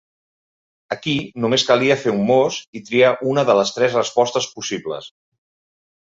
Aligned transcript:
Aquí 0.93 1.11
només 1.43 1.65
calia 1.71 1.97
fer 2.03 2.13
un 2.13 2.23
mos 2.29 2.57
i 2.79 2.81
triar 2.87 3.11
una 3.33 3.43
de 3.49 3.55
les 3.59 3.73
tres 3.75 3.99
respostes 3.99 4.47
possibles. 4.55 5.11